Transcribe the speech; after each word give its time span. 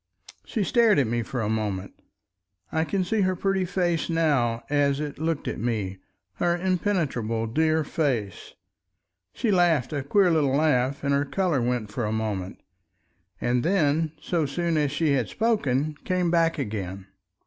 She 0.47 0.63
stared 0.63 0.97
at 0.97 1.05
me 1.05 1.21
for 1.21 1.41
a 1.41 1.47
moment. 1.47 1.93
I 2.71 2.85
can 2.85 3.03
see 3.03 3.21
her 3.21 3.35
pretty 3.35 3.65
face 3.65 4.09
now 4.09 4.63
as 4.67 4.99
it 4.99 5.19
looked 5.19 5.47
at 5.47 5.59
me—her 5.59 6.57
impenetrable 6.57 7.45
dear 7.45 7.83
face. 7.83 8.55
She 9.31 9.51
laughed 9.51 9.93
a 9.93 10.01
queer 10.01 10.31
little 10.31 10.55
laugh 10.55 11.03
and 11.03 11.13
her 11.13 11.23
color 11.23 11.61
went 11.61 11.91
for 11.91 12.05
a 12.05 12.11
moment, 12.11 12.59
and 13.39 13.61
then 13.63 14.13
so 14.19 14.47
soon 14.47 14.75
as 14.75 14.91
she 14.91 15.11
had 15.11 15.29
spoken, 15.29 15.93
came 16.03 16.31
back 16.31 16.57
again. 16.57 17.05